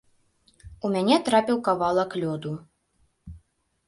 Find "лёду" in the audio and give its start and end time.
2.23-2.55